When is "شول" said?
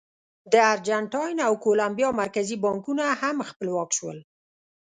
3.97-4.17